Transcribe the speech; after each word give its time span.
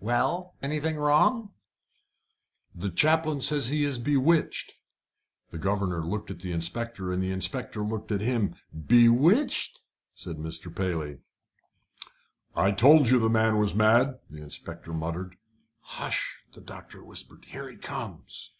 "Well? 0.00 0.56
Anything 0.62 0.96
wrong?" 0.96 1.52
"The 2.74 2.90
chaplain 2.90 3.40
says 3.40 3.68
he 3.68 3.84
is 3.84 4.00
bewitched." 4.00 4.74
The 5.52 5.58
governor 5.60 6.04
looked 6.04 6.28
at 6.28 6.40
the 6.40 6.50
inspector, 6.50 7.12
and 7.12 7.22
the 7.22 7.30
inspector 7.30 7.82
looked 7.84 8.10
at 8.10 8.20
him. 8.20 8.56
"Bewitched?" 8.74 9.82
said 10.12 10.38
Mr. 10.38 10.74
Paley. 10.74 11.18
"I 12.56 12.72
told 12.72 13.08
you 13.10 13.20
the 13.20 13.30
man 13.30 13.58
was 13.58 13.76
mad," 13.76 14.18
the 14.28 14.42
inspector 14.42 14.92
muttered. 14.92 15.36
"Hush!" 15.82 16.42
the 16.52 16.62
doctor 16.62 17.04
whispered. 17.04 17.44
"Here 17.44 17.70
he 17.70 17.76
comes." 17.76 18.54